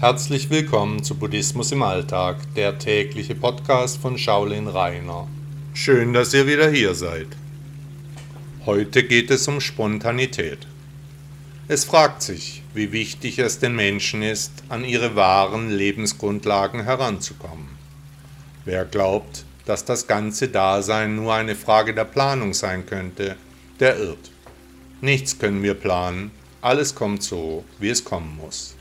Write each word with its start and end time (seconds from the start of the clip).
Herzlich 0.00 0.48
willkommen 0.48 1.02
zu 1.02 1.16
Buddhismus 1.16 1.72
im 1.72 1.82
Alltag, 1.82 2.36
der 2.54 2.78
tägliche 2.78 3.34
Podcast 3.34 4.00
von 4.00 4.16
Shaolin 4.16 4.68
Rainer. 4.68 5.26
Schön, 5.74 6.12
dass 6.12 6.32
ihr 6.32 6.46
wieder 6.46 6.70
hier 6.70 6.94
seid. 6.94 7.26
Heute 8.64 9.02
geht 9.02 9.28
es 9.32 9.48
um 9.48 9.60
Spontanität. 9.60 10.68
Es 11.66 11.84
fragt 11.84 12.22
sich, 12.22 12.62
wie 12.74 12.92
wichtig 12.92 13.40
es 13.40 13.58
den 13.58 13.74
Menschen 13.74 14.22
ist, 14.22 14.52
an 14.68 14.84
ihre 14.84 15.16
wahren 15.16 15.68
Lebensgrundlagen 15.68 16.84
heranzukommen. 16.84 17.66
Wer 18.64 18.84
glaubt, 18.84 19.44
dass 19.66 19.84
das 19.84 20.06
ganze 20.06 20.46
Dasein 20.46 21.16
nur 21.16 21.34
eine 21.34 21.56
Frage 21.56 21.92
der 21.92 22.04
Planung 22.04 22.54
sein 22.54 22.86
könnte, 22.86 23.34
der 23.80 23.98
irrt. 23.98 24.30
Nichts 25.00 25.40
können 25.40 25.64
wir 25.64 25.74
planen, 25.74 26.30
alles 26.62 26.94
kommt 26.94 27.24
so, 27.24 27.64
wie 27.80 27.88
es 27.88 28.04
kommen 28.04 28.36
muss. 28.36 28.77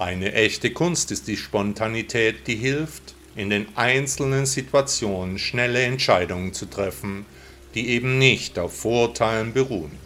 Eine 0.00 0.32
echte 0.32 0.70
Kunst 0.70 1.10
ist 1.10 1.28
die 1.28 1.36
Spontanität, 1.36 2.46
die 2.46 2.54
hilft, 2.56 3.14
in 3.36 3.50
den 3.50 3.66
einzelnen 3.76 4.46
Situationen 4.46 5.38
schnelle 5.38 5.82
Entscheidungen 5.82 6.54
zu 6.54 6.64
treffen, 6.64 7.26
die 7.74 7.90
eben 7.90 8.16
nicht 8.16 8.58
auf 8.58 8.74
Vorurteilen 8.74 9.52
beruhen. 9.52 9.98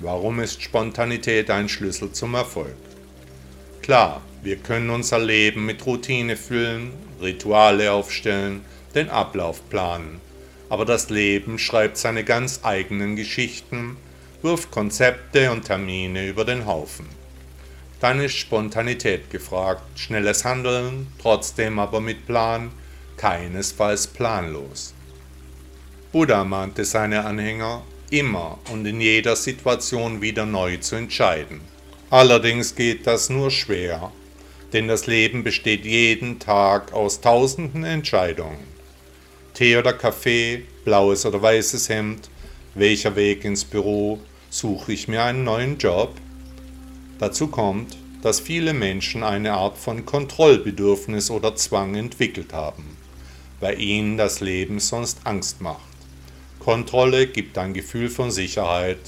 Warum 0.00 0.40
ist 0.40 0.62
Spontanität 0.62 1.48
ein 1.48 1.68
Schlüssel 1.68 2.10
zum 2.10 2.34
Erfolg? 2.34 2.74
Klar, 3.82 4.20
wir 4.42 4.56
können 4.56 4.90
unser 4.90 5.20
Leben 5.20 5.64
mit 5.64 5.86
Routine 5.86 6.36
füllen, 6.36 6.90
Rituale 7.20 7.92
aufstellen, 7.92 8.62
den 8.96 9.10
Ablauf 9.10 9.62
planen, 9.70 10.20
aber 10.68 10.84
das 10.84 11.08
Leben 11.08 11.60
schreibt 11.60 11.98
seine 11.98 12.24
ganz 12.24 12.58
eigenen 12.64 13.14
Geschichten, 13.14 13.96
wirft 14.42 14.72
Konzepte 14.72 15.52
und 15.52 15.66
Termine 15.66 16.26
über 16.26 16.44
den 16.44 16.66
Haufen. 16.66 17.21
Dann 18.02 18.18
ist 18.18 18.34
Spontanität 18.34 19.30
gefragt, 19.30 19.96
schnelles 19.96 20.44
Handeln, 20.44 21.06
trotzdem 21.20 21.78
aber 21.78 22.00
mit 22.00 22.26
Plan, 22.26 22.72
keinesfalls 23.16 24.08
planlos. 24.08 24.92
Buddha 26.10 26.42
mahnte 26.42 26.84
seine 26.84 27.24
Anhänger, 27.24 27.82
immer 28.10 28.58
und 28.72 28.86
in 28.86 29.00
jeder 29.00 29.36
Situation 29.36 30.20
wieder 30.20 30.46
neu 30.46 30.78
zu 30.78 30.96
entscheiden. 30.96 31.60
Allerdings 32.10 32.74
geht 32.74 33.06
das 33.06 33.30
nur 33.30 33.52
schwer, 33.52 34.10
denn 34.72 34.88
das 34.88 35.06
Leben 35.06 35.44
besteht 35.44 35.84
jeden 35.84 36.40
Tag 36.40 36.92
aus 36.92 37.20
tausenden 37.20 37.84
Entscheidungen. 37.84 38.66
Tee 39.54 39.76
oder 39.76 39.92
Kaffee, 39.92 40.64
blaues 40.84 41.24
oder 41.24 41.40
weißes 41.40 41.88
Hemd, 41.88 42.28
welcher 42.74 43.14
Weg 43.14 43.44
ins 43.44 43.64
Büro, 43.64 44.18
suche 44.50 44.92
ich 44.92 45.06
mir 45.06 45.22
einen 45.22 45.44
neuen 45.44 45.78
Job, 45.78 46.16
Dazu 47.22 47.46
kommt, 47.46 47.96
dass 48.20 48.40
viele 48.40 48.74
Menschen 48.74 49.22
eine 49.22 49.52
Art 49.52 49.78
von 49.78 50.04
Kontrollbedürfnis 50.04 51.30
oder 51.30 51.54
Zwang 51.54 51.94
entwickelt 51.94 52.52
haben, 52.52 52.96
weil 53.60 53.80
ihnen 53.80 54.16
das 54.16 54.40
Leben 54.40 54.80
sonst 54.80 55.20
Angst 55.22 55.60
macht. 55.60 55.86
Kontrolle 56.58 57.28
gibt 57.28 57.58
ein 57.58 57.74
Gefühl 57.74 58.08
von 58.08 58.32
Sicherheit, 58.32 58.98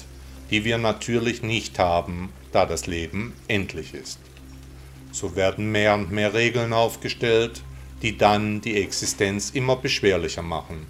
die 0.52 0.64
wir 0.64 0.78
natürlich 0.78 1.42
nicht 1.42 1.80
haben, 1.80 2.28
da 2.52 2.66
das 2.66 2.86
Leben 2.86 3.32
endlich 3.48 3.94
ist. 3.94 4.20
So 5.10 5.34
werden 5.34 5.72
mehr 5.72 5.94
und 5.94 6.12
mehr 6.12 6.34
Regeln 6.34 6.72
aufgestellt, 6.72 7.62
die 8.00 8.16
dann 8.16 8.60
die 8.60 8.80
Existenz 8.80 9.50
immer 9.50 9.74
beschwerlicher 9.74 10.42
machen. 10.42 10.86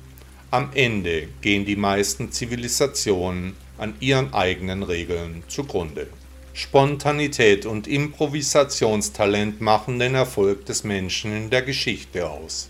Am 0.51 0.69
Ende 0.75 1.29
gehen 1.41 1.65
die 1.65 1.77
meisten 1.77 2.33
Zivilisationen 2.33 3.57
an 3.79 3.95
ihren 4.01 4.35
eigenen 4.35 4.83
Regeln 4.83 5.43
zugrunde. 5.49 6.09
Spontanität 6.57 7.67
und 7.67 7.89
Improvisationstalent 7.89 9.61
machen 9.61 9.99
den 9.99 10.15
Erfolg 10.15 10.65
des 10.67 10.85
Menschen 10.85 11.37
in 11.37 11.51
der 11.51 11.63
Geschichte 11.63 12.31
aus. 12.31 12.69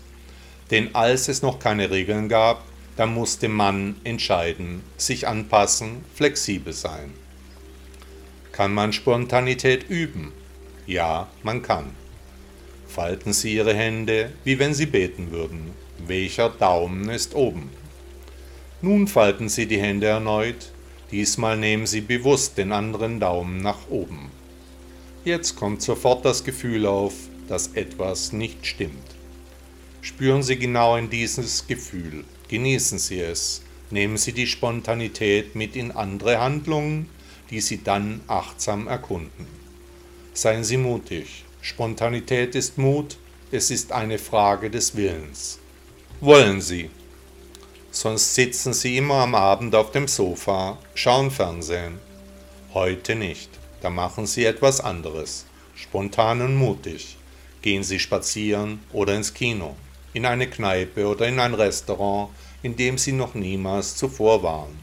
Denn 0.71 0.95
als 0.95 1.27
es 1.27 1.43
noch 1.43 1.59
keine 1.59 1.91
Regeln 1.91 2.27
gab, 2.27 2.63
da 2.97 3.05
musste 3.05 3.47
man 3.47 3.97
entscheiden, 4.03 4.81
sich 4.97 5.27
anpassen, 5.27 6.03
flexibel 6.15 6.73
sein. 6.73 7.13
Kann 8.51 8.73
man 8.73 8.91
Spontanität 8.91 9.87
üben? 9.87 10.31
Ja, 10.87 11.27
man 11.43 11.61
kann. 11.61 11.91
Falten 12.87 13.33
Sie 13.33 13.53
Ihre 13.53 13.75
Hände, 13.75 14.31
wie 14.43 14.57
wenn 14.57 14.73
Sie 14.73 14.87
beten 14.87 15.29
würden. 15.29 15.73
Welcher 16.07 16.49
Daumen 16.49 17.09
ist 17.09 17.35
oben? 17.35 17.69
Nun 18.81 19.07
falten 19.07 19.47
Sie 19.47 19.67
die 19.67 19.79
Hände 19.79 20.07
erneut, 20.07 20.71
Diesmal 21.11 21.57
nehmen 21.57 21.85
Sie 21.85 22.01
bewusst 22.01 22.57
den 22.57 22.71
anderen 22.71 23.19
Daumen 23.19 23.57
nach 23.57 23.89
oben. 23.89 24.31
Jetzt 25.23 25.55
kommt 25.55 25.81
sofort 25.81 26.25
das 26.25 26.43
Gefühl 26.43 26.85
auf, 26.85 27.13
dass 27.47 27.73
etwas 27.73 28.31
nicht 28.31 28.65
stimmt. 28.65 29.15
Spüren 30.01 30.43
Sie 30.43 30.57
genau 30.57 30.97
in 30.97 31.09
dieses 31.09 31.67
Gefühl, 31.67 32.23
genießen 32.47 32.99
Sie 32.99 33.19
es, 33.19 33.61
nehmen 33.89 34.17
Sie 34.17 34.33
die 34.33 34.47
Spontanität 34.47 35.55
mit 35.55 35.75
in 35.75 35.91
andere 35.91 36.39
Handlungen, 36.39 37.09
die 37.49 37.61
Sie 37.61 37.83
dann 37.83 38.21
achtsam 38.27 38.87
erkunden. 38.87 39.47
Seien 40.33 40.63
Sie 40.63 40.77
mutig. 40.77 41.45
Spontanität 41.61 42.53
ist 42.53 42.77
Mut, 42.77 43.17
es 43.51 43.71
ist 43.71 43.91
eine 43.91 44.19
Frage 44.19 44.69
des 44.69 44.95
Willens. 44.95 45.59
Wollen 46.21 46.61
Sie, 46.61 46.89
sonst 47.95 48.35
sitzen 48.35 48.73
sie 48.73 48.97
immer 48.97 49.15
am 49.15 49.35
Abend 49.35 49.73
auf 49.73 49.91
dem 49.91 50.07
Sofa, 50.07 50.77
schauen 50.95 51.31
Fernsehen. 51.31 51.97
Heute 52.73 53.15
nicht, 53.15 53.49
da 53.81 53.89
machen 53.89 54.25
sie 54.25 54.43
etwas 54.43 54.81
anderes, 54.81 55.45
spontan 55.75 56.41
und 56.41 56.55
mutig. 56.55 57.17
Gehen 57.61 57.83
sie 57.83 57.99
spazieren 57.99 58.81
oder 58.91 59.15
ins 59.15 59.33
Kino, 59.33 59.75
in 60.13 60.25
eine 60.25 60.47
Kneipe 60.47 61.07
oder 61.07 61.27
in 61.27 61.39
ein 61.39 61.53
Restaurant, 61.53 62.29
in 62.63 62.75
dem 62.75 62.97
sie 62.97 63.13
noch 63.13 63.33
niemals 63.33 63.95
zuvor 63.95 64.43
waren. 64.43 64.77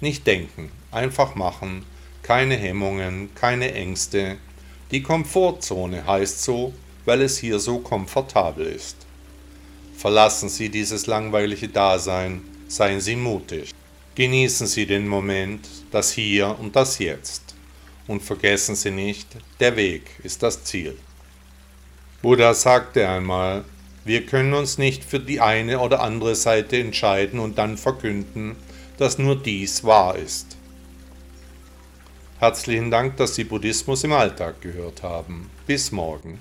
Nicht 0.00 0.26
denken, 0.26 0.72
einfach 0.90 1.36
machen, 1.36 1.86
keine 2.22 2.56
Hemmungen, 2.56 3.32
keine 3.36 3.72
Ängste. 3.72 4.36
Die 4.90 5.02
Komfortzone 5.02 6.06
heißt 6.06 6.42
so, 6.42 6.74
weil 7.04 7.22
es 7.22 7.38
hier 7.38 7.60
so 7.60 7.78
komfortabel 7.78 8.66
ist. 8.66 8.96
Verlassen 9.96 10.48
Sie 10.48 10.68
dieses 10.68 11.06
langweilige 11.06 11.68
Dasein, 11.68 12.42
seien 12.68 13.00
Sie 13.00 13.16
mutig. 13.16 13.72
Genießen 14.14 14.66
Sie 14.66 14.86
den 14.86 15.06
Moment, 15.06 15.68
das 15.90 16.12
Hier 16.12 16.58
und 16.58 16.76
das 16.76 16.98
Jetzt. 16.98 17.54
Und 18.06 18.22
vergessen 18.22 18.74
Sie 18.74 18.90
nicht, 18.90 19.28
der 19.60 19.76
Weg 19.76 20.02
ist 20.22 20.42
das 20.42 20.64
Ziel. 20.64 20.96
Buddha 22.20 22.54
sagte 22.54 23.08
einmal, 23.08 23.64
wir 24.04 24.26
können 24.26 24.54
uns 24.54 24.78
nicht 24.78 25.04
für 25.04 25.20
die 25.20 25.40
eine 25.40 25.78
oder 25.78 26.02
andere 26.02 26.34
Seite 26.34 26.78
entscheiden 26.78 27.38
und 27.38 27.58
dann 27.58 27.78
verkünden, 27.78 28.56
dass 28.98 29.18
nur 29.18 29.36
dies 29.36 29.84
wahr 29.84 30.16
ist. 30.16 30.56
Herzlichen 32.38 32.90
Dank, 32.90 33.16
dass 33.18 33.36
Sie 33.36 33.44
Buddhismus 33.44 34.02
im 34.02 34.12
Alltag 34.12 34.60
gehört 34.60 35.04
haben. 35.04 35.48
Bis 35.66 35.92
morgen. 35.92 36.40